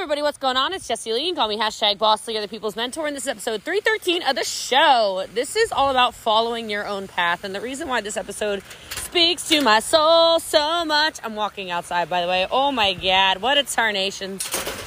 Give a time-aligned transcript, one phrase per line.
[0.00, 0.72] everybody, what's going on?
[0.72, 1.26] It's Jessie Lee.
[1.26, 4.22] You can Call me hashtag Boss Lee, the people's mentor, and this is episode 313
[4.22, 5.26] of the show.
[5.34, 9.46] This is all about following your own path, and the reason why this episode speaks
[9.50, 11.18] to my soul so much.
[11.22, 12.46] I'm walking outside, by the way.
[12.50, 14.38] Oh my god, what a tarnation.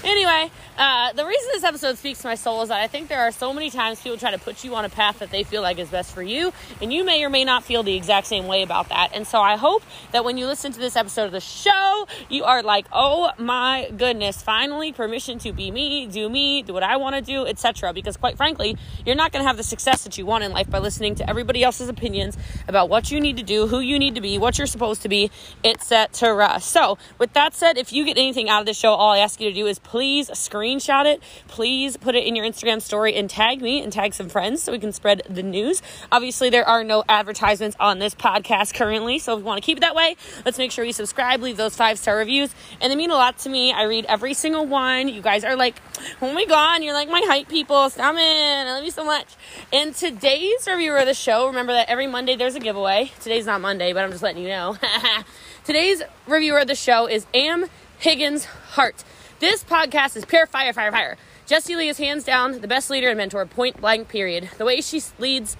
[0.03, 3.21] Anyway, uh, the reason this episode speaks to my soul is that I think there
[3.21, 5.61] are so many times people try to put you on a path that they feel
[5.61, 6.51] like is best for you,
[6.81, 9.11] and you may or may not feel the exact same way about that.
[9.13, 12.43] And so I hope that when you listen to this episode of the show, you
[12.43, 16.97] are like, oh my goodness, finally permission to be me, do me, do what I
[16.97, 17.93] want to do, etc.
[17.93, 20.69] Because quite frankly, you're not going to have the success that you want in life
[20.69, 22.35] by listening to everybody else's opinions
[22.67, 25.09] about what you need to do, who you need to be, what you're supposed to
[25.09, 25.29] be,
[25.63, 26.59] etc.
[26.59, 29.39] So, with that said, if you get anything out of this show, all I ask
[29.39, 31.21] you to do is please screenshot it.
[31.47, 34.71] Please put it in your Instagram story and tag me and tag some friends so
[34.71, 35.81] we can spread the news.
[36.11, 39.77] Obviously, there are no advertisements on this podcast currently, so if you want to keep
[39.77, 42.95] it that way, let's make sure you subscribe, leave those five star reviews, and they
[42.95, 43.71] mean a lot to me.
[43.71, 45.07] I read every single one.
[45.07, 45.75] You guys are like,
[46.21, 47.89] oh my god, you're like my hype people.
[47.89, 48.13] Stop.
[48.15, 49.27] I love you so much.
[49.71, 53.11] And today's reviewer of the show, remember that every Monday there's a giveaway.
[53.21, 54.77] Today's not Monday, but I'm just letting you know.
[55.65, 57.65] today's reviewer of the show is Am
[57.99, 59.03] Higgins Hart.
[59.43, 61.17] This podcast is pure fire, fire, fire.
[61.45, 64.49] Jessie Lee is hands down the best leader and mentor, point blank, period.
[64.57, 65.57] The way she leads,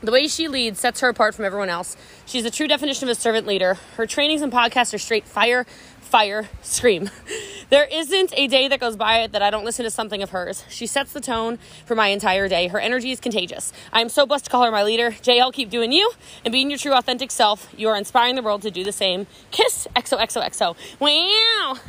[0.00, 1.94] the way she leads sets her apart from everyone else.
[2.24, 3.74] She's the true definition of a servant leader.
[3.98, 5.66] Her trainings and podcasts are straight fire,
[6.00, 7.10] fire, scream.
[7.68, 10.62] There isn't a day that goes by that I don't listen to something of hers.
[10.68, 12.68] She sets the tone for my entire day.
[12.68, 13.72] Her energy is contagious.
[13.92, 15.10] I am so blessed to call her my leader.
[15.10, 16.12] JL, keep doing you
[16.44, 17.68] and being your true authentic self.
[17.76, 19.26] You are inspiring the world to do the same.
[19.50, 20.76] Kiss, XOXOXO.
[21.00, 21.80] Wow.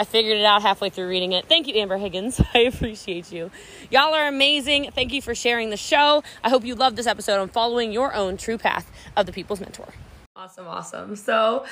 [0.00, 1.44] I figured it out halfway through reading it.
[1.46, 2.40] Thank you, Amber Higgins.
[2.54, 3.50] I appreciate you.
[3.90, 4.92] Y'all are amazing.
[4.94, 6.24] Thank you for sharing the show.
[6.42, 9.60] I hope you loved this episode on following your own true path of the people's
[9.60, 9.88] mentor.
[10.34, 11.16] Awesome, awesome.
[11.16, 11.66] So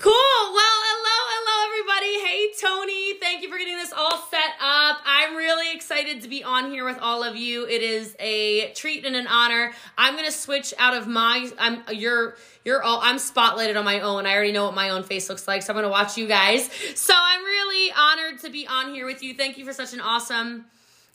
[0.00, 0.12] cool.
[0.12, 2.26] Well, hello, hello, everybody.
[2.26, 3.18] Hey, Tony.
[3.20, 4.96] Thank you for getting this all set up.
[5.04, 7.66] I'm really excited to be on here with all of you.
[7.66, 9.72] It is a treat and an honor.
[9.98, 11.50] I'm gonna switch out of my.
[11.58, 14.24] I'm your you're all I'm spotlighted on my own.
[14.24, 16.70] I already know what my own face looks like, so I'm gonna watch you guys.
[16.94, 19.34] So I'm really honored to be on here with you.
[19.34, 20.64] Thank you for such an awesome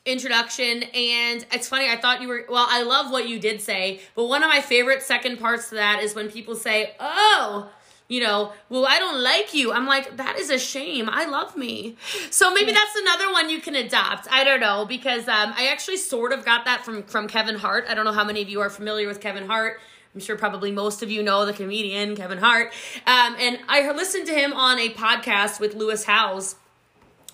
[0.06, 4.00] introduction and it's funny i thought you were well i love what you did say
[4.14, 7.68] but one of my favorite second parts to that is when people say oh
[8.08, 9.72] you know, well, I don't like you.
[9.72, 11.10] I'm like, that is a shame.
[11.12, 11.98] I love me.
[12.30, 14.28] So maybe that's another one you can adopt.
[14.32, 17.86] I don't know because um, I actually sort of got that from from Kevin Hart.
[17.90, 19.80] I don't know how many of you are familiar with Kevin Hart.
[20.14, 22.72] I'm sure probably most of you know the comedian Kevin Hart.
[23.06, 26.56] Um, and I listened to him on a podcast with Lewis Howes.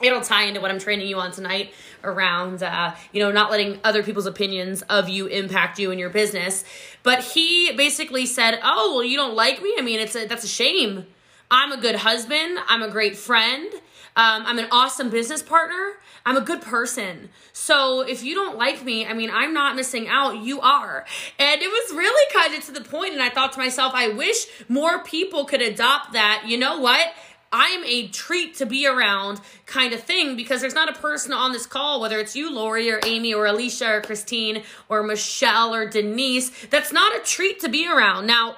[0.01, 1.73] It'll tie into what I'm training you on tonight
[2.03, 6.09] around, uh, you know, not letting other people's opinions of you impact you and your
[6.09, 6.63] business.
[7.03, 9.73] But he basically said, "Oh, well, you don't like me.
[9.77, 11.05] I mean, it's a, that's a shame.
[11.49, 12.59] I'm a good husband.
[12.67, 13.73] I'm a great friend.
[14.15, 15.93] Um, I'm an awesome business partner.
[16.25, 17.29] I'm a good person.
[17.53, 20.43] So if you don't like me, I mean, I'm not missing out.
[20.43, 21.05] You are.
[21.39, 24.09] And it was really kind of to the point, And I thought to myself, I
[24.09, 26.43] wish more people could adopt that.
[26.45, 27.07] You know what?
[27.51, 31.33] I am a treat to be around kind of thing because there's not a person
[31.33, 35.73] on this call, whether it's you, Lori, or Amy, or Alicia, or Christine, or Michelle,
[35.73, 38.25] or Denise, that's not a treat to be around.
[38.25, 38.55] Now,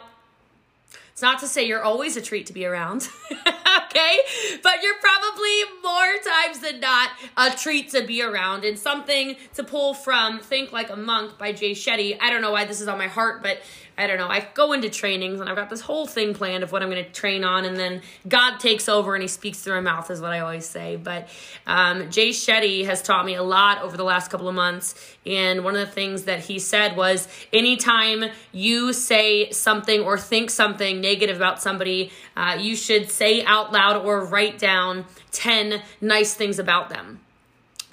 [1.11, 3.07] it's not to say you're always a treat to be around,
[3.85, 4.19] okay?
[4.61, 8.63] But you're probably more times than not a treat to be around.
[8.63, 12.17] And something to pull from Think Like a Monk by Jay Shetty.
[12.21, 13.59] I don't know why this is on my heart, but
[13.97, 14.27] I don't know.
[14.27, 17.03] I go into trainings and I've got this whole thing planned of what I'm going
[17.03, 20.19] to train on, and then God takes over and He speaks through my mouth, is
[20.19, 20.95] what I always say.
[20.95, 21.27] But
[21.67, 25.63] um, Jay Shetty has taught me a lot over the last couple of months, and
[25.63, 30.99] one of the things that he said was anytime you say something or think something
[30.99, 36.59] negative about somebody, uh, you should say out loud or write down 10 nice things
[36.59, 37.19] about them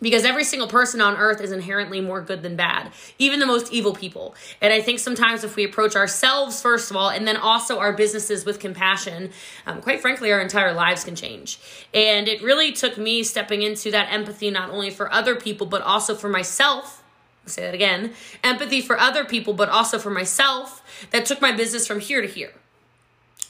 [0.01, 3.73] because every single person on earth is inherently more good than bad, even the most
[3.73, 4.35] evil people.
[4.61, 7.93] And I think sometimes if we approach ourselves, first of all, and then also our
[7.93, 9.31] businesses with compassion,
[9.67, 11.61] um, quite frankly, our entire lives can change.
[11.93, 15.83] And it really took me stepping into that empathy, not only for other people, but
[15.83, 17.03] also for myself.
[17.47, 18.13] Say that again
[18.45, 22.29] empathy for other people, but also for myself, that took my business from here to
[22.29, 22.53] here.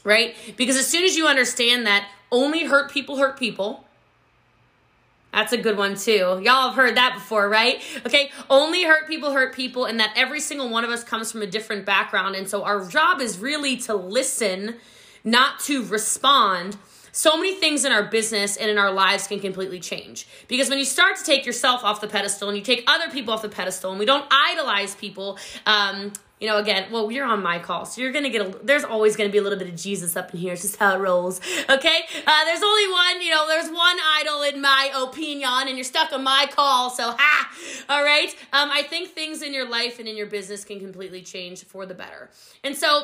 [0.02, 0.34] Right?
[0.56, 3.84] Because as soon as you understand that only hurt people hurt people,
[5.32, 6.40] that's a good one too.
[6.42, 7.82] Y'all have heard that before, right?
[8.04, 11.42] Okay, only hurt people hurt people, and that every single one of us comes from
[11.42, 12.34] a different background.
[12.34, 14.76] And so our job is really to listen,
[15.22, 16.76] not to respond.
[17.12, 20.26] So many things in our business and in our lives can completely change.
[20.48, 23.34] Because when you start to take yourself off the pedestal and you take other people
[23.34, 27.42] off the pedestal, and we don't idolize people, um, you know, again, well, you're on
[27.42, 28.64] my call, so you're gonna get a.
[28.64, 30.54] There's always gonna be a little bit of Jesus up in here.
[30.54, 31.38] It's just how it rolls.
[31.68, 33.20] Okay, uh, there's only one.
[33.20, 36.88] You know, there's one idol in my opinion, and you're stuck on my call.
[36.88, 37.50] So ha.
[37.90, 38.34] All right.
[38.54, 41.84] Um, I think things in your life and in your business can completely change for
[41.84, 42.30] the better,
[42.64, 43.02] and so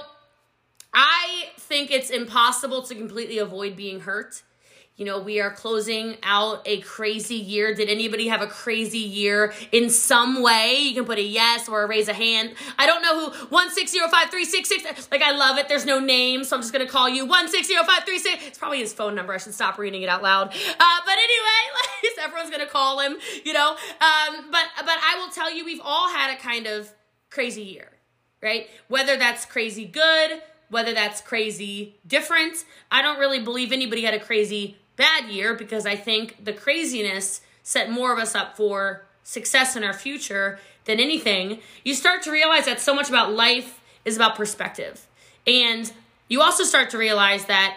[0.94, 4.42] I think it's impossible to completely avoid being hurt.
[4.96, 7.74] You know, we are closing out a crazy year.
[7.74, 10.78] Did anybody have a crazy year in some way?
[10.80, 12.54] You can put a yes or a raise a hand.
[12.78, 15.12] I don't know who, 1605366.
[15.12, 15.68] Like, I love it.
[15.68, 18.46] There's no name, so I'm just to call you 1605366.
[18.46, 19.34] It's probably his phone number.
[19.34, 20.48] I should stop reading it out loud.
[20.48, 21.60] Uh, but anyway,
[22.16, 23.72] like, everyone's to call him, you know.
[23.72, 26.90] Um, but, but I will tell you, we've all had a kind of
[27.28, 27.90] crazy year,
[28.42, 28.70] right?
[28.88, 30.40] Whether that's crazy good,
[30.70, 32.64] whether that's crazy different.
[32.90, 37.40] I don't really believe anybody had a crazy bad year because I think the craziness
[37.62, 41.58] set more of us up for success in our future than anything.
[41.84, 45.06] You start to realize that so much about life is about perspective.
[45.46, 45.92] And
[46.28, 47.76] you also start to realize that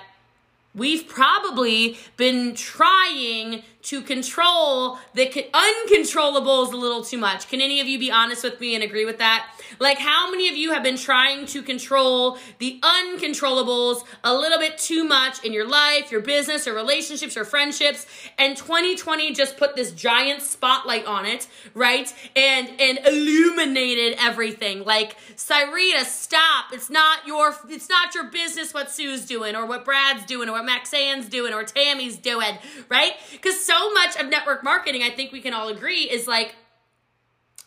[0.74, 7.48] we've probably been trying to control the uncontrollables a little too much.
[7.48, 9.50] Can any of you be honest with me and agree with that?
[9.80, 14.78] Like, how many of you have been trying to control the uncontrollables a little bit
[14.78, 18.06] too much in your life, your business, or relationships, or friendships?
[18.38, 22.14] And 2020 just put this giant spotlight on it, right?
[22.36, 24.84] And and illuminated everything.
[24.84, 26.74] Like, Cyrita, stop.
[26.74, 30.54] It's not your it's not your business what Sue's doing, or what Brad's doing, or
[30.54, 32.58] what Maxanne's doing, or Tammy's doing,
[32.90, 33.14] right?
[33.31, 36.56] Because so much of network marketing, I think we can all agree, is like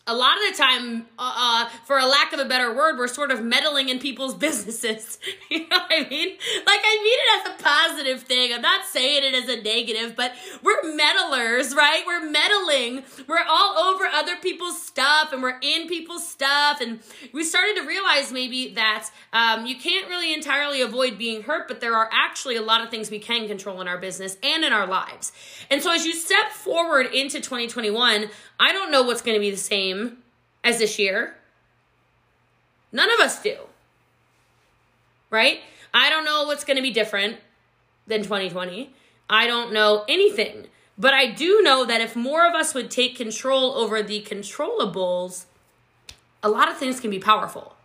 [0.04, 3.06] a lot of the time, uh, uh, for a lack of a better word, we're
[3.06, 5.18] sort of meddling in people's businesses.
[5.50, 6.30] you know what I mean?
[6.66, 8.52] Like, I mean it as a positive thing.
[8.52, 12.02] I'm not saying it as a negative, but we're meddlers, right?
[12.04, 13.04] We're meddling.
[13.28, 16.80] We're all over other people's stuff and we're in people's stuff.
[16.80, 16.98] And
[17.32, 21.80] we started to realize maybe that um, you can't really entirely avoid being hurt, but
[21.80, 24.72] there are actually a lot of things we can control in our business and in
[24.72, 25.30] our lives.
[25.70, 28.28] And so as you step forward into 2021,
[28.58, 29.91] I don't know what's going to be the same
[30.64, 31.34] as this year.
[32.92, 33.56] None of us do.
[35.30, 35.60] Right?
[35.94, 37.36] I don't know what's going to be different
[38.06, 38.94] than 2020.
[39.28, 40.66] I don't know anything.
[40.98, 45.46] But I do know that if more of us would take control over the controllables,
[46.42, 47.76] a lot of things can be powerful.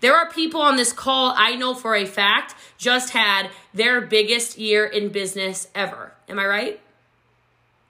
[0.00, 4.58] There are people on this call I know for a fact just had their biggest
[4.58, 6.12] year in business ever.
[6.28, 6.80] Am I right?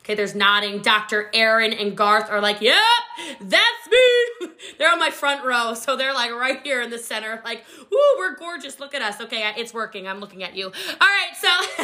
[0.05, 0.83] Okay, there's nodding.
[0.83, 1.31] Dr.
[1.33, 2.77] Aaron and Garth are like, yep,
[3.41, 4.49] that's me.
[4.79, 5.73] they're on my front row.
[5.73, 8.79] So they're like right here in the center, like, ooh, we're gorgeous.
[8.79, 9.19] Look at us.
[9.23, 10.06] Okay, it's working.
[10.06, 10.67] I'm looking at you.
[10.67, 11.49] All right, so,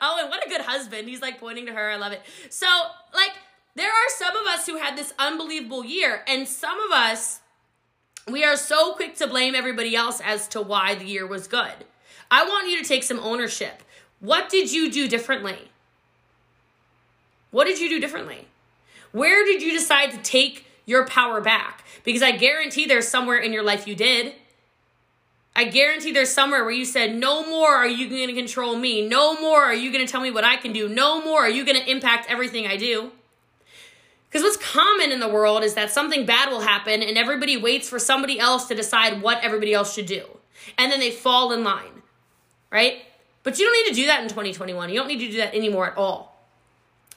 [0.00, 1.08] oh, and what a good husband.
[1.08, 1.90] He's like pointing to her.
[1.90, 2.22] I love it.
[2.48, 2.66] So,
[3.12, 3.32] like,
[3.74, 7.40] there are some of us who had this unbelievable year, and some of us,
[8.28, 11.84] we are so quick to blame everybody else as to why the year was good.
[12.30, 13.82] I want you to take some ownership.
[14.20, 15.70] What did you do differently?
[17.50, 18.46] What did you do differently?
[19.12, 21.84] Where did you decide to take your power back?
[22.04, 24.34] Because I guarantee there's somewhere in your life you did.
[25.54, 29.06] I guarantee there's somewhere where you said, No more are you going to control me.
[29.06, 30.88] No more are you going to tell me what I can do.
[30.88, 33.10] No more are you going to impact everything I do.
[34.28, 37.88] Because what's common in the world is that something bad will happen and everybody waits
[37.88, 40.24] for somebody else to decide what everybody else should do.
[40.78, 42.02] And then they fall in line,
[42.70, 43.02] right?
[43.42, 44.88] But you don't need to do that in 2021.
[44.88, 46.29] You don't need to do that anymore at all.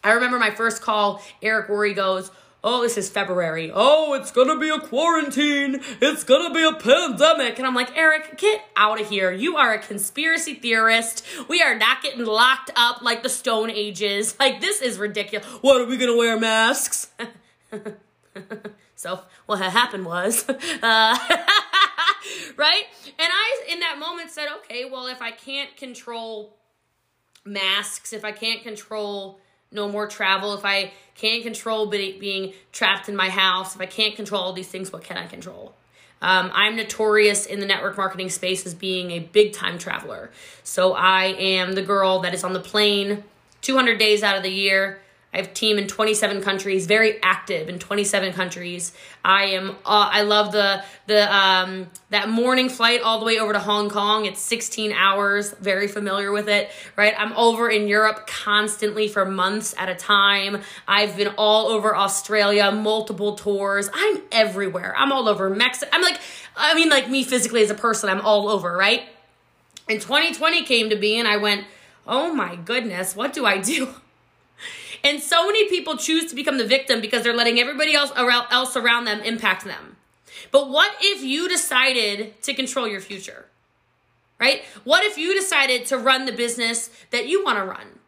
[0.03, 2.31] I remember my first call, Eric Worre goes,
[2.65, 3.71] Oh, this is February.
[3.73, 5.81] Oh, it's gonna be a quarantine.
[5.99, 7.57] It's gonna be a pandemic.
[7.57, 9.33] And I'm like, Eric, get out of here.
[9.33, 11.25] You are a conspiracy theorist.
[11.49, 14.37] We are not getting locked up like the Stone Ages.
[14.43, 15.45] Like, this is ridiculous.
[15.61, 17.07] What are we gonna wear masks?
[18.95, 20.57] so, what had happened was, uh,
[22.57, 22.83] right?
[23.05, 26.57] And I, in that moment, said, okay, well, if I can't control
[27.45, 29.39] masks, if I can't control
[29.73, 34.15] no more travel, if I can't control being trapped in my house, if I can't
[34.15, 35.75] control all these things, what can I control?
[36.21, 40.31] Um, I'm notorious in the network marketing space as being a big time traveler.
[40.63, 43.25] So I am the girl that is on the plane
[43.61, 44.99] 200 days out of the year
[45.33, 48.93] I have team in 27 countries, very active in 27 countries.
[49.25, 53.51] I am uh, I love the the um that morning flight all the way over
[53.51, 54.25] to Hong Kong.
[54.25, 57.15] It's 16 hours, very familiar with it, right?
[57.17, 60.61] I'm over in Europe constantly for months at a time.
[60.87, 63.89] I've been all over Australia, multiple tours.
[63.91, 64.93] I'm everywhere.
[64.95, 65.89] I'm all over Mexico.
[65.93, 66.19] I'm like
[66.55, 69.01] I mean like me physically as a person, I'm all over, right?
[69.89, 71.65] And 2020 came to be and I went,
[72.05, 73.95] "Oh my goodness, what do I do?"
[75.03, 78.47] And so many people choose to become the victim because they're letting everybody else around,
[78.51, 79.97] else around them impact them.
[80.51, 83.47] But what if you decided to control your future?
[84.39, 84.63] Right?
[84.83, 87.99] What if you decided to run the business that you want to run?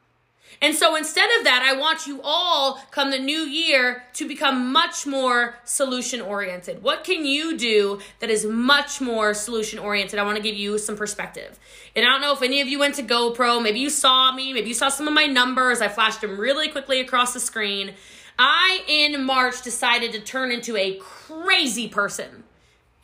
[0.61, 4.71] And so instead of that, I want you all come the new year to become
[4.71, 6.81] much more solution oriented.
[6.81, 10.19] What can you do that is much more solution oriented?
[10.19, 11.59] I want to give you some perspective.
[11.95, 14.53] And I don't know if any of you went to GoPro, maybe you saw me,
[14.53, 15.81] maybe you saw some of my numbers.
[15.81, 17.93] I flashed them really quickly across the screen.
[18.37, 22.43] I, in March, decided to turn into a crazy person.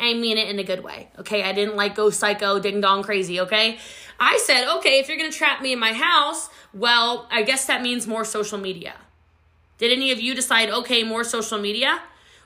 [0.01, 1.43] I mean it in a good way, okay?
[1.43, 3.77] I didn't like go psycho, ding dong crazy, okay?
[4.21, 7.81] I said, okay, if you're gonna trap me in my house, well, I guess that
[7.81, 8.93] means more social media.
[9.79, 12.03] Did any of you decide, okay, more social media?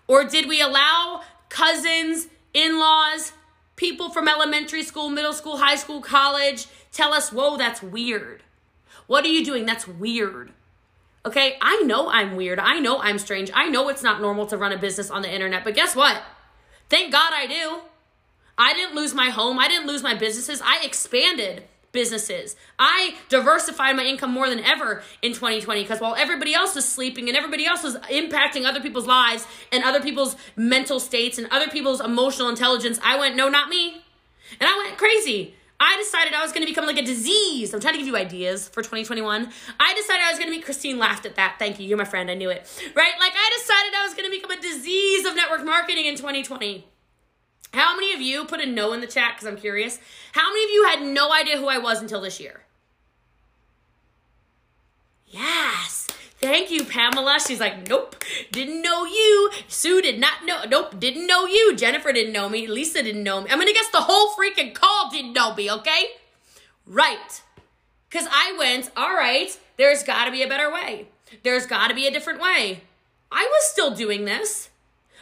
[0.08, 3.34] Or did we allow cousins, in laws,
[3.76, 8.42] people from elementary school, middle school, high school, college tell us, whoa, that's weird?
[9.08, 9.66] What are you doing?
[9.66, 10.54] That's weird.
[11.26, 12.58] Okay, I know I'm weird.
[12.58, 13.52] I know I'm strange.
[13.54, 16.22] I know it's not normal to run a business on the internet, but guess what?
[16.90, 17.82] Thank God I do.
[18.58, 19.60] I didn't lose my home.
[19.60, 20.62] I didn't lose my businesses.
[20.64, 22.56] I expanded businesses.
[22.78, 27.30] I diversified my income more than ever in 2020 because while everybody else was sleeping
[27.30, 31.70] and everybody else was impacting other people's lives and other people's mental states and other
[31.70, 34.04] people's emotional intelligence, I went, no, not me.
[34.60, 35.56] And I went crazy.
[35.80, 37.74] I decided I was going to become like a disease.
[37.74, 39.50] I'm trying to give you ideas for 2021.
[39.80, 41.56] I decided I was going to be, Christine laughed at that.
[41.60, 41.88] Thank you.
[41.88, 42.30] You're my friend.
[42.30, 42.60] I knew it.
[42.96, 43.14] Right?
[43.20, 46.86] Like I decided I was going to become a disease of network marketing in 2020.
[47.74, 50.00] How many of you put a no in the chat because I'm curious?
[50.32, 52.62] How many of you had no idea who I was until this year?
[55.28, 56.08] Yes.
[56.40, 57.40] Thank you, Pamela.
[57.46, 59.50] She's like, nope, didn't know you.
[59.68, 60.64] Sue did not know.
[60.70, 61.76] Nope, didn't know you.
[61.76, 62.68] Jennifer didn't know me.
[62.68, 63.50] Lisa didn't know me.
[63.50, 66.06] I'm gonna guess the whole freaking call didn't know me, okay?
[66.86, 67.42] Right.
[68.10, 71.08] Because I went, all right, there's gotta be a better way.
[71.44, 72.82] There's gotta be a different way.
[73.32, 74.70] I was still doing this.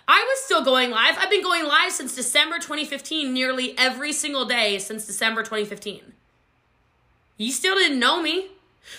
[0.07, 1.15] I was still going live.
[1.17, 6.13] I've been going live since December 2015, nearly every single day since December 2015.
[7.38, 8.50] You still didn't know me.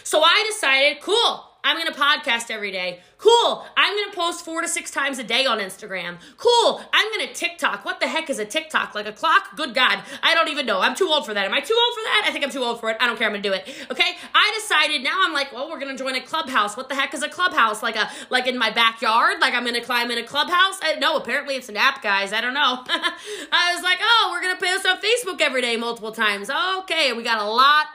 [0.02, 3.00] So I decided, cool, I'm gonna podcast every day.
[3.16, 3.64] Cool.
[3.74, 6.18] I'm gonna post four to six times a day on Instagram.
[6.36, 6.82] Cool.
[6.92, 7.86] I'm gonna TikTok.
[7.86, 8.94] What the heck is a TikTok?
[8.94, 9.56] Like a clock?
[9.56, 10.02] Good God.
[10.22, 10.80] I don't even know.
[10.80, 11.46] I'm too old for that.
[11.46, 12.24] Am I too old for that?
[12.26, 12.98] I think I'm too old for it.
[13.00, 13.26] I don't care.
[13.26, 13.66] I'm gonna do it.
[13.90, 14.16] Okay.
[14.34, 16.76] I decided now I'm like, well, we're gonna join a clubhouse.
[16.76, 17.82] What the heck is a clubhouse?
[17.82, 19.40] Like a like in my backyard?
[19.40, 20.78] Like I'm gonna climb in a clubhouse?
[20.82, 22.34] I, no, apparently it's an app, guys.
[22.34, 22.84] I don't know.
[22.88, 26.50] I was like, oh, we're gonna post on Facebook every day multiple times.
[26.50, 27.86] Okay, we got a lot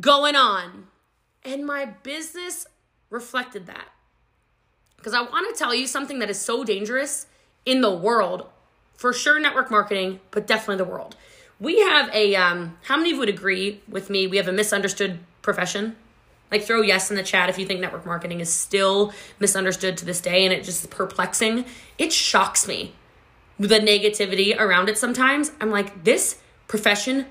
[0.00, 0.88] going on.
[1.42, 2.66] And my business
[3.10, 3.88] reflected that.
[4.96, 7.26] Because I want to tell you something that is so dangerous
[7.66, 8.46] in the world,
[8.94, 11.16] for sure, network marketing, but definitely the world.
[11.58, 14.26] We have a, um, how many of you would agree with me?
[14.26, 15.96] We have a misunderstood profession.
[16.50, 20.04] Like, throw yes in the chat if you think network marketing is still misunderstood to
[20.04, 21.64] this day and it just is perplexing.
[21.96, 22.94] It shocks me
[23.58, 25.52] the negativity around it sometimes.
[25.60, 27.26] I'm like, this profession,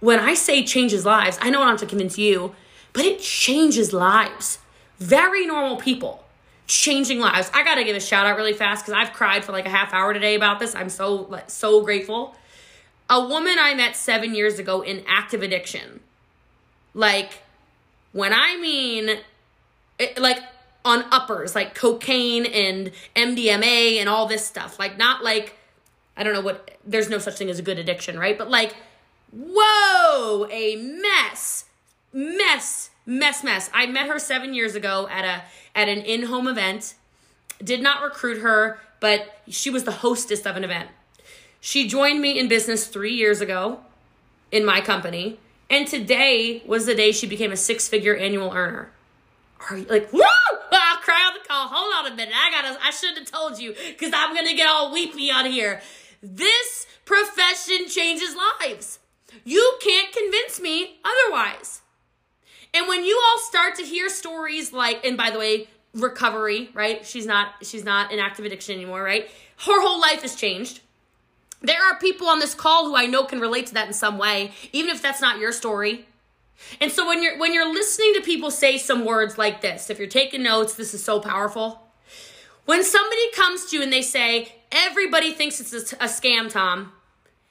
[0.00, 2.54] when I say changes lives, I know I don't have to convince you,
[2.92, 4.58] but it changes lives
[5.00, 6.24] very normal people
[6.66, 7.50] changing lives.
[7.52, 9.92] I gotta give a shout out really fast because I've cried for like a half
[9.92, 10.74] hour today about this.
[10.74, 12.36] I'm so so grateful.
[13.08, 16.00] A woman I met seven years ago in active addiction.
[16.94, 17.42] Like,
[18.12, 19.18] when I mean,
[19.98, 20.38] it, like
[20.84, 24.78] on uppers, like cocaine and MDMA and all this stuff.
[24.78, 25.56] Like, not like,
[26.16, 28.38] I don't know what, there's no such thing as a good addiction, right?
[28.38, 28.74] But like,
[29.32, 31.64] whoa, a mess,
[32.12, 33.68] mess mess mess.
[33.74, 35.42] I met her seven years ago at a
[35.74, 36.94] at an in-home event.
[37.62, 40.90] Did not recruit her but she was the hostess of an event.
[41.60, 43.80] She joined me in business three years ago
[44.52, 48.92] in my company and today was the day she became a six-figure annual earner.
[49.68, 50.20] Are you like woo!
[50.22, 51.66] I'll ah, cry on the call.
[51.66, 52.34] Hold on a minute.
[52.34, 55.82] I gotta i should have told you because i'm gonna get all weepy on here.
[56.22, 59.00] This profession changes lives.
[59.44, 61.79] You can't convince me otherwise
[62.72, 67.04] and when you all start to hear stories like, and by the way, recovery, right?
[67.04, 69.28] She's not she's not in active addiction anymore, right?
[69.58, 70.80] Her whole life has changed.
[71.62, 74.16] There are people on this call who I know can relate to that in some
[74.16, 76.06] way, even if that's not your story.
[76.80, 79.98] And so when you're when you're listening to people say some words like this, if
[79.98, 81.82] you're taking notes, this is so powerful.
[82.66, 86.92] When somebody comes to you and they say, "Everybody thinks it's a, a scam, Tom."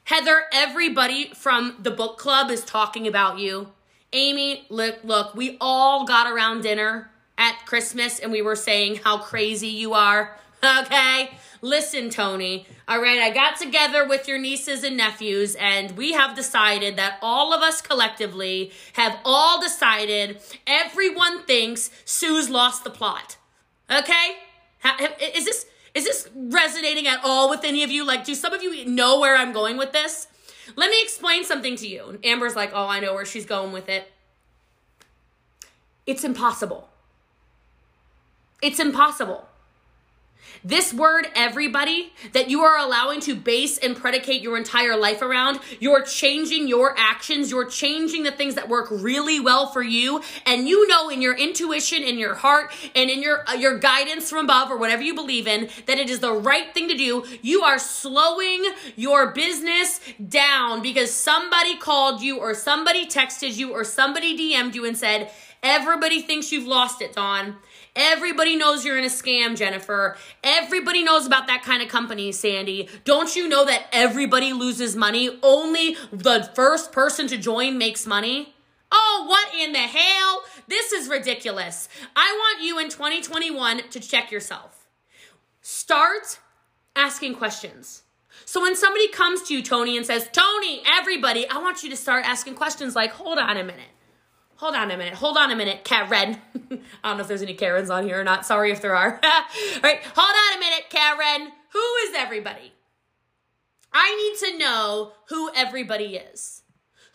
[0.05, 3.69] Heather, everybody from the book club is talking about you.
[4.11, 9.17] Amy, look, look, we all got around dinner at Christmas and we were saying how
[9.19, 10.37] crazy you are.
[10.61, 11.29] Okay?
[11.61, 12.65] Listen, Tony.
[12.87, 17.17] All right, I got together with your nieces and nephews, and we have decided that
[17.21, 23.37] all of us collectively have all decided everyone thinks Sue's lost the plot.
[23.89, 24.35] Okay?
[25.33, 28.05] Is this Is this resonating at all with any of you?
[28.05, 30.27] Like, do some of you know where I'm going with this?
[30.75, 32.19] Let me explain something to you.
[32.23, 34.11] Amber's like, oh, I know where she's going with it.
[36.05, 36.89] It's impossible.
[38.61, 39.48] It's impossible.
[40.63, 45.59] This word, everybody, that you are allowing to base and predicate your entire life around,
[45.79, 50.67] you're changing your actions, you're changing the things that work really well for you, and
[50.67, 54.45] you know in your intuition, in your heart, and in your uh, your guidance from
[54.45, 57.25] above or whatever you believe in that it is the right thing to do.
[57.41, 58.65] You are slowing
[58.97, 64.85] your business down because somebody called you or somebody texted you or somebody DM'd you
[64.85, 65.31] and said,
[65.63, 67.55] "Everybody thinks you've lost it, Dawn."
[68.01, 70.15] Everybody knows you're in a scam, Jennifer.
[70.41, 72.87] Everybody knows about that kind of company, Sandy.
[73.03, 75.37] Don't you know that everybody loses money?
[75.43, 78.55] Only the first person to join makes money?
[78.89, 80.43] Oh, what in the hell?
[80.69, 81.89] This is ridiculous.
[82.15, 84.87] I want you in 2021 to check yourself.
[85.61, 86.39] Start
[86.95, 88.03] asking questions.
[88.45, 91.97] So when somebody comes to you, Tony, and says, Tony, everybody, I want you to
[91.97, 93.89] start asking questions like, hold on a minute.
[94.59, 95.13] Hold on a minute.
[95.13, 96.37] Hold on a minute, Karen.
[97.01, 98.45] I don't know if there's any Karens on here or not.
[98.45, 99.17] Sorry if there are.
[99.23, 100.01] All right.
[100.03, 101.53] Hold on a minute, Karen.
[101.71, 102.73] Who is everybody?
[103.93, 106.63] I need to know who everybody is.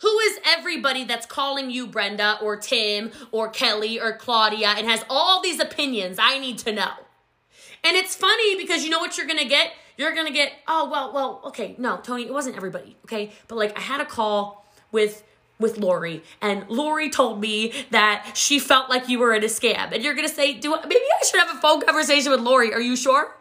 [0.01, 5.05] Who is everybody that's calling you Brenda or Tim or Kelly or Claudia and has
[5.07, 6.17] all these opinions?
[6.19, 6.93] I need to know.
[7.83, 9.71] And it's funny because you know what you're going to get?
[9.97, 13.31] You're going to get, oh, well, well, okay, no, Tony, it wasn't everybody, okay?
[13.47, 15.21] But like I had a call with
[15.59, 19.93] with Lori, and Lori told me that she felt like you were in a scam.
[19.93, 22.73] And you're gonna say, "Do I, maybe I should have a phone conversation with Lori?"
[22.73, 23.35] Are you sure?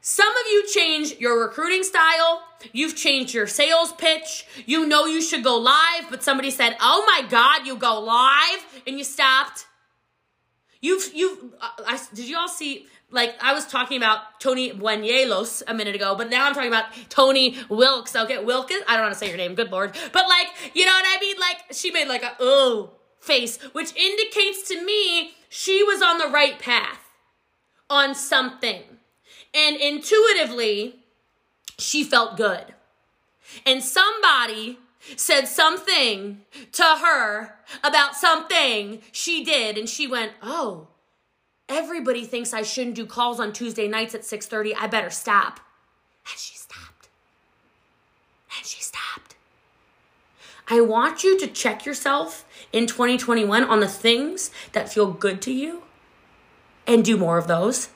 [0.00, 2.42] Some of you change your recruiting style.
[2.72, 4.46] You've changed your sales pitch.
[4.66, 8.82] You know you should go live, but somebody said, "Oh my God, you go live,"
[8.86, 9.66] and you stopped.
[10.80, 11.54] You've you've.
[11.60, 12.86] Uh, I, did you all see?
[13.10, 16.86] Like I was talking about Tony Buenielos a minute ago, but now I'm talking about
[17.08, 18.14] Tony Wilkes.
[18.14, 18.74] Okay, Wilkes.
[18.86, 19.54] I don't want to say your name.
[19.54, 19.96] Good lord.
[20.12, 21.36] But like, you know what I mean?
[21.38, 26.28] Like she made like a oh face, which indicates to me she was on the
[26.28, 27.00] right path
[27.88, 28.82] on something,
[29.54, 30.96] and intuitively
[31.78, 32.74] she felt good,
[33.64, 34.78] and somebody
[35.16, 36.42] said something
[36.72, 40.88] to her about something she did, and she went, oh
[41.68, 44.74] Everybody thinks I shouldn't do calls on Tuesday nights at 6:30.
[44.74, 45.60] I better stop.
[46.30, 47.08] And she stopped.
[48.56, 49.34] And she stopped.
[50.68, 55.52] I want you to check yourself in 2021 on the things that feel good to
[55.52, 55.82] you
[56.86, 57.88] and do more of those.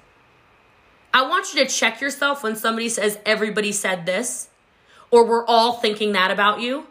[1.14, 4.48] I want you to check yourself when somebody says everybody said this
[5.10, 6.86] or we're all thinking that about you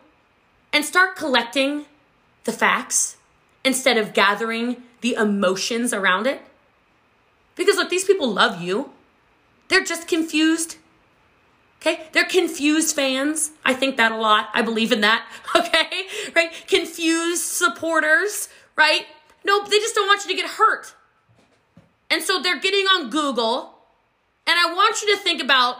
[0.71, 1.85] and start collecting
[2.43, 3.17] the facts
[3.63, 6.41] instead of gathering the emotions around it.
[7.55, 8.91] Because look, these people love you.
[9.67, 10.77] They're just confused.
[11.81, 12.07] Okay?
[12.11, 13.51] They're confused fans.
[13.65, 14.49] I think that a lot.
[14.53, 15.25] I believe in that.
[15.53, 16.07] Okay?
[16.33, 16.51] Right?
[16.67, 19.05] Confused supporters, right?
[19.43, 20.95] Nope, they just don't want you to get hurt.
[22.09, 23.77] And so they're getting on Google.
[24.47, 25.75] And I want you to think about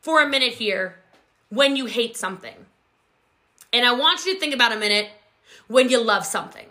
[0.00, 0.96] for a minute here
[1.48, 2.66] when you hate something.
[3.72, 5.08] And I want you to think about a minute
[5.68, 6.66] when you love something.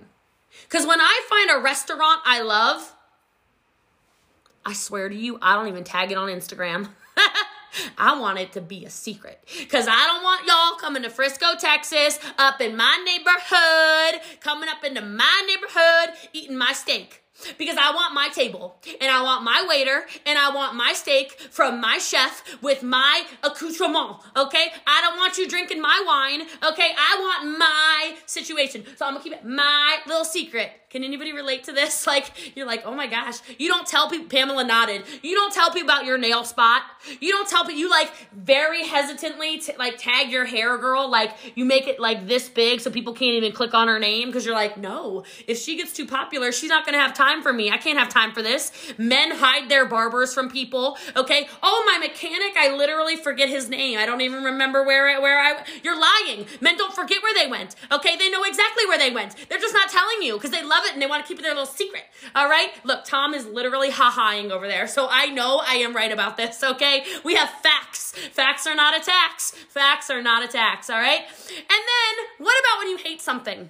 [0.63, 2.93] Because when I find a restaurant I love,
[4.67, 6.89] I swear to you, I don't even tag it on Instagram.
[7.97, 11.55] I want it to be a secret because I don't want y'all coming to Frisco,
[11.57, 17.23] Texas, up in my neighborhood, coming up into my neighborhood, eating my steak
[17.57, 21.31] because I want my table and I want my waiter and I want my steak
[21.31, 24.17] from my chef with my accoutrement.
[24.35, 24.67] Okay.
[24.85, 26.41] I don't want you drinking my wine.
[26.71, 26.91] Okay.
[26.97, 28.83] I want my situation.
[28.97, 30.71] So I'm gonna keep it my little secret.
[30.89, 32.05] Can anybody relate to this?
[32.17, 35.03] Like, you're like, oh my gosh, you don't tell people, Pamela nodded.
[35.21, 36.83] You don't tell people about your nail spot.
[37.19, 41.09] You don't tell people, you like very hesitantly t- like tag your hair girl.
[41.09, 44.29] Like, you make it like this big so people can't even click on her name
[44.29, 47.51] because you're like, no, if she gets too popular, she's not gonna have time for
[47.51, 47.69] me.
[47.69, 48.71] I can't have time for this.
[48.97, 50.97] Men hide their barbers from people.
[51.17, 51.49] Okay.
[51.61, 53.99] Oh, my mechanic, I literally forget his name.
[53.99, 56.45] I don't even remember where, I, where I, you're lying.
[56.61, 57.75] Men don't forget where they went.
[57.91, 58.15] Okay.
[58.15, 59.35] They know exactly where they went.
[59.49, 61.43] They're just not telling you because they love it and they want to keep it
[61.43, 62.03] their little secret.
[62.35, 62.69] All right.
[62.83, 64.87] Look, Tom is literally ha-haing over there.
[64.87, 66.63] So I know I am right about this.
[66.63, 67.03] Okay.
[67.23, 68.11] We have facts.
[68.31, 69.51] Facts are not attacks.
[69.51, 70.89] Facts are not attacks.
[70.89, 71.21] All right.
[71.21, 73.69] And then what about when you hate something?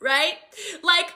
[0.00, 0.34] Right?
[0.82, 1.12] Like,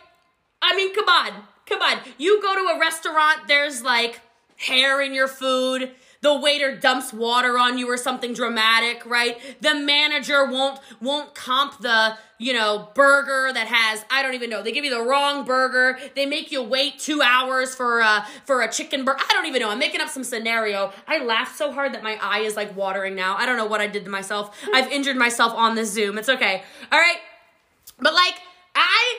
[0.61, 1.44] I mean, come on.
[1.66, 2.01] Come on.
[2.18, 4.20] You go to a restaurant, there's like
[4.57, 5.90] hair in your food
[6.22, 9.38] the waiter dumps water on you or something dramatic, right?
[9.61, 14.62] The manager won't won't comp the, you know, burger that has I don't even know.
[14.62, 15.98] They give you the wrong burger.
[16.14, 19.18] They make you wait 2 hours for a for a chicken burger.
[19.28, 19.70] I don't even know.
[19.70, 20.92] I'm making up some scenario.
[21.06, 23.37] I laughed so hard that my eye is like watering now.
[23.37, 24.56] I don't know what I did to myself.
[24.72, 26.18] I've injured myself on this Zoom.
[26.18, 26.62] It's okay.
[26.90, 27.18] All right.
[27.98, 28.35] But like
[28.74, 29.12] I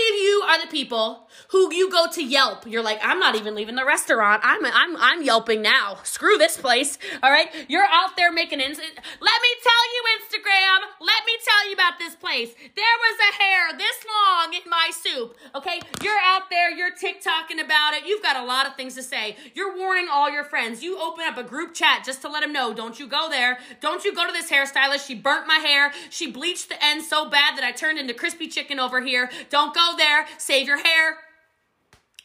[0.00, 2.66] many of you are the people who you go to Yelp?
[2.66, 4.42] You're like, I'm not even leaving the restaurant.
[4.44, 5.98] I'm I'm I'm Yelping now.
[6.02, 6.98] Screw this place.
[7.22, 8.78] All right, you're out there making ins.
[8.78, 10.78] Let me tell you, Instagram.
[11.00, 12.50] Let me tell you about this place.
[12.54, 15.36] There was a hair this long in my soup.
[15.54, 16.70] Okay, you're out there.
[16.70, 18.06] You're TikToking about it.
[18.06, 19.36] You've got a lot of things to say.
[19.54, 20.82] You're warning all your friends.
[20.82, 22.72] You open up a group chat just to let them know.
[22.72, 23.58] Don't you go there.
[23.80, 25.06] Don't you go to this hairstylist.
[25.06, 25.92] She burnt my hair.
[26.10, 29.30] She bleached the ends so bad that I turned into crispy chicken over here.
[29.48, 30.26] Don't go there.
[30.38, 31.18] Save your hair.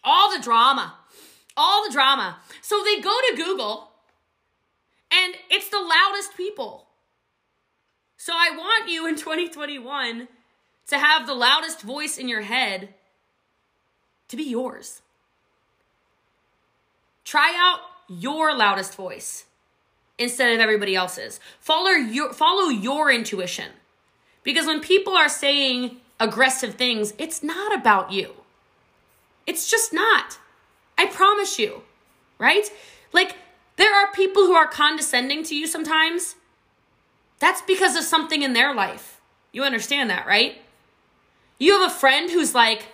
[0.04, 0.96] All the drama.
[1.58, 2.38] All the drama.
[2.62, 3.92] So they go to Google
[5.12, 6.85] and it's the loudest people.
[8.26, 10.28] So I want you in 2021
[10.88, 12.90] to have the loudest voice in your head
[14.30, 15.04] to be yours.
[17.24, 19.46] Try out your loudest voice
[20.18, 21.40] instead of everybody else's.
[21.60, 23.70] Follow your follow your intuition.
[24.42, 28.34] Because when people are saying aggressive things, it's not about you.
[29.46, 30.40] It's just not.
[30.98, 31.84] I promise you.
[32.40, 32.72] Right?
[33.14, 33.36] Like,
[33.76, 36.34] there are people who are condescending to you sometimes.
[37.40, 39.22] That's because of something in their life.
[39.52, 40.62] You understand that, right?
[41.60, 42.88] You have a friend who's like,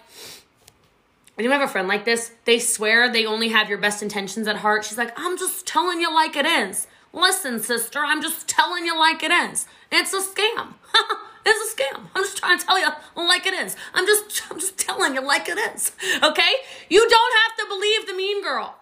[1.38, 4.48] Do you have a friend like this, they swear they only have your best intentions
[4.48, 4.86] at heart.
[4.86, 6.88] She's like, I'm just telling you like it is.
[7.14, 9.68] Listen, sister, I'm just telling you like it is.
[9.92, 10.74] It's a scam.
[11.44, 12.02] It's a scam.
[12.16, 13.76] I'm just trying to tell you like it is.
[13.94, 15.92] I'm just I'm just telling you like it is.
[16.24, 16.54] Okay?
[16.90, 18.76] You don't have to believe the mean girl.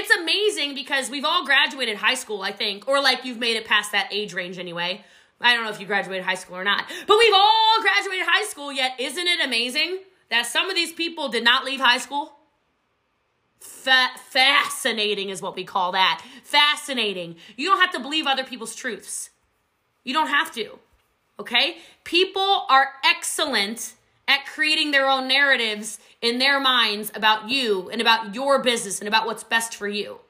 [0.00, 3.66] It's amazing because we've all graduated high school, I think, or like you've made it
[3.66, 5.04] past that age range anyway.
[5.42, 8.46] I don't know if you graduated high school or not, but we've all graduated high
[8.46, 8.98] school yet.
[8.98, 9.98] Isn't it amazing
[10.30, 12.32] that some of these people did not leave high school?
[13.60, 16.24] Fa- fascinating is what we call that.
[16.44, 17.36] Fascinating.
[17.58, 19.28] You don't have to believe other people's truths.
[20.02, 20.78] You don't have to.
[21.38, 21.76] Okay?
[22.04, 23.96] People are excellent
[24.30, 29.08] at creating their own narratives in their minds about you and about your business and
[29.08, 30.20] about what's best for you.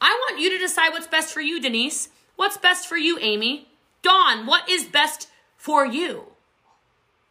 [0.00, 2.08] I want you to decide what's best for you, Denise.
[2.34, 3.68] What's best for you, Amy?
[4.02, 6.24] Dawn, what is best for you?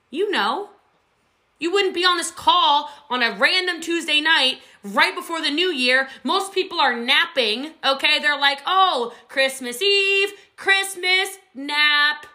[0.10, 0.70] You know.
[1.60, 5.74] You wouldn't be on this call on a random Tuesday night right before the new
[5.74, 6.08] year.
[6.24, 8.20] Most people are napping, okay?
[8.20, 12.28] They're like, oh, Christmas Eve, Christmas, nap.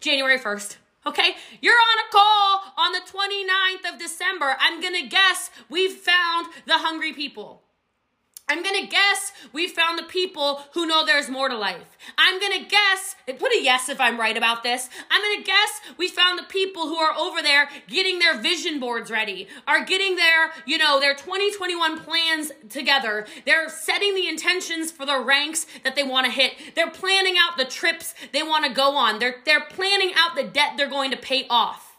[0.00, 0.78] January 1st.
[1.04, 4.56] Okay, you're on a call on the 29th of December.
[4.60, 7.64] I'm gonna guess we've found the hungry people.
[8.48, 11.96] I'm gonna guess we found the people who know there's more to life.
[12.18, 14.90] I'm gonna guess, put a yes if I'm right about this.
[15.10, 19.10] I'm gonna guess we found the people who are over there getting their vision boards
[19.10, 23.26] ready, are getting their, you know, their 2021 plans together.
[23.46, 26.52] They're setting the intentions for the ranks that they wanna hit.
[26.74, 29.18] They're planning out the trips they wanna go on.
[29.18, 31.91] They're, they're planning out the debt they're going to pay off.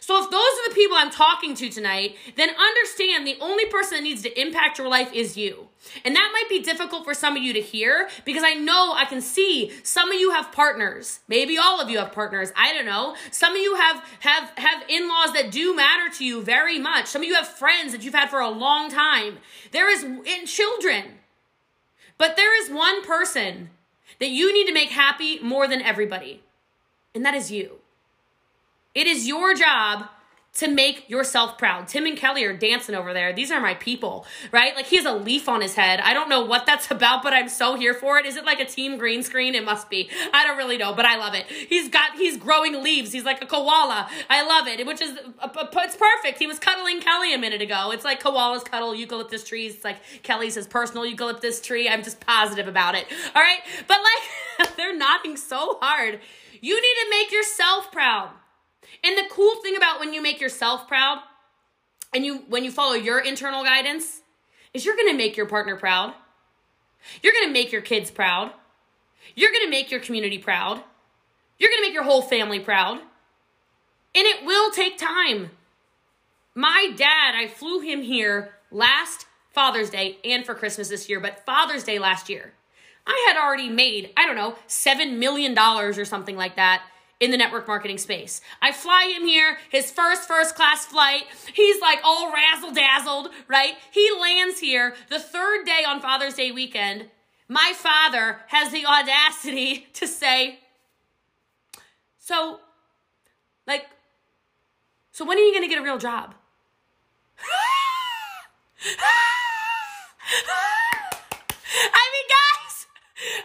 [0.00, 3.98] So if those are the people I'm talking to tonight, then understand the only person
[3.98, 5.68] that needs to impact your life is you.
[6.04, 9.04] And that might be difficult for some of you to hear because I know I
[9.04, 11.20] can see some of you have partners.
[11.28, 12.52] Maybe all of you have partners.
[12.56, 13.14] I don't know.
[13.30, 17.06] Some of you have have have in-laws that do matter to you very much.
[17.06, 19.38] Some of you have friends that you've had for a long time.
[19.72, 21.04] There is in children.
[22.18, 23.70] But there is one person
[24.18, 26.42] that you need to make happy more than everybody.
[27.14, 27.80] And that is you.
[28.96, 30.08] It is your job
[30.54, 31.86] to make yourself proud.
[31.86, 33.30] Tim and Kelly are dancing over there.
[33.34, 34.74] These are my people, right?
[34.74, 36.00] Like he has a leaf on his head.
[36.00, 38.24] I don't know what that's about, but I'm so here for it.
[38.24, 39.54] Is it like a team green screen?
[39.54, 40.08] It must be.
[40.32, 41.44] I don't really know, but I love it.
[41.46, 43.12] He's got he's growing leaves.
[43.12, 44.08] He's like a koala.
[44.30, 44.86] I love it.
[44.86, 46.38] Which is uh, it's perfect.
[46.38, 47.90] He was cuddling Kelly a minute ago.
[47.90, 49.74] It's like koalas cuddle eucalyptus trees.
[49.74, 51.86] It's like Kelly's his personal eucalyptus tree.
[51.86, 53.04] I'm just positive about it.
[53.34, 53.60] All right?
[53.86, 53.98] But
[54.58, 56.18] like they're nodding so hard.
[56.62, 58.30] You need to make yourself proud.
[59.04, 61.18] And the cool thing about when you make yourself proud
[62.12, 64.20] and you when you follow your internal guidance
[64.72, 66.14] is you're going to make your partner proud.
[67.22, 68.52] You're going to make your kids proud.
[69.34, 70.82] You're going to make your community proud.
[71.58, 72.98] You're going to make your whole family proud.
[72.98, 75.50] And it will take time.
[76.54, 81.44] My dad, I flew him here last Father's Day and for Christmas this year, but
[81.44, 82.52] Father's Day last year.
[83.06, 86.82] I had already made, I don't know, $7 million or something like that
[87.20, 88.40] in the network marketing space.
[88.60, 91.22] I fly him here, his first first class flight.
[91.54, 93.74] He's like all razzle dazzled, right?
[93.90, 97.08] He lands here the third day on Father's Day weekend.
[97.48, 100.58] my father has the audacity to say,
[102.18, 102.60] So,
[103.66, 103.86] like,
[105.12, 106.34] so when are you going to get a real job?
[108.78, 108.98] Ah!
[109.00, 109.36] Ah!
[111.76, 112.86] I mean, guys,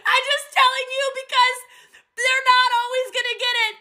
[0.04, 1.58] I'm just telling you because
[2.16, 3.74] they're not always going to get it.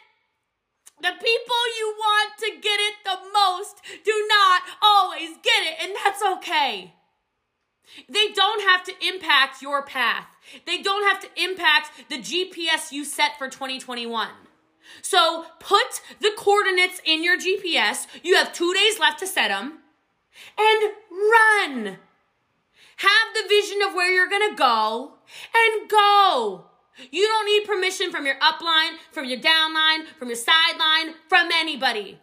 [1.02, 5.92] The people you want to get it the most do not always get it, and
[6.04, 6.94] that's okay.
[8.08, 8.94] They don't have to
[9.62, 10.28] your path.
[10.66, 14.30] They don't have to impact the GPS you set for 2021.
[15.02, 18.08] So put the coordinates in your GPS.
[18.24, 19.80] You have two days left to set them
[20.58, 21.98] and run.
[22.98, 25.14] Have the vision of where you're going to go
[25.56, 26.66] and go.
[27.10, 32.20] You don't need permission from your upline, from your downline, from your sideline, from anybody.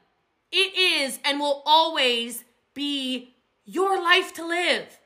[0.53, 4.99] It is and will always be your life to live.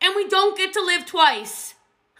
[0.00, 1.74] And we don't get to live twice.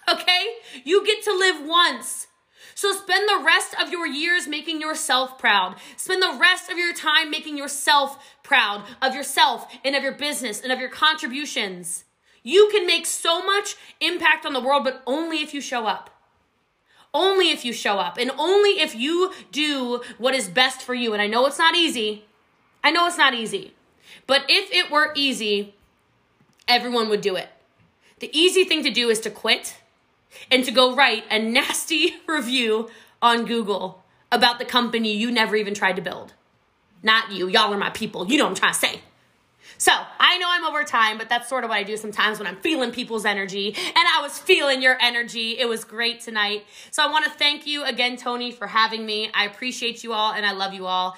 [0.08, 0.46] Okay?
[0.84, 2.28] You get to live once.
[2.76, 5.76] So spend the rest of your years making yourself proud.
[5.96, 10.60] Spend the rest of your time making yourself proud of yourself and of your business
[10.60, 12.04] and of your contributions.
[12.42, 16.10] You can make so much impact on the world, but only if you show up.
[17.14, 21.14] Only if you show up and only if you do what is best for you.
[21.14, 22.26] And I know it's not easy.
[22.84, 23.72] I know it's not easy.
[24.26, 25.74] But if it were easy,
[26.68, 27.48] everyone would do it.
[28.18, 29.76] The easy thing to do is to quit
[30.50, 32.88] and to go write a nasty review
[33.20, 34.02] on Google
[34.32, 36.32] about the company you never even tried to build.
[37.02, 37.46] Not you.
[37.46, 38.26] Y'all are my people.
[38.26, 39.00] You know what I'm trying to say.
[39.78, 42.46] So I know I'm over time, but that's sort of what I do sometimes when
[42.46, 43.74] I'm feeling people's energy.
[43.76, 45.58] And I was feeling your energy.
[45.58, 46.64] It was great tonight.
[46.90, 49.30] So I want to thank you again, Tony, for having me.
[49.34, 51.16] I appreciate you all and I love you all.